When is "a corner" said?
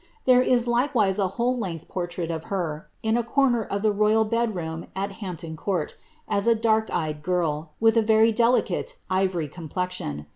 3.17-3.63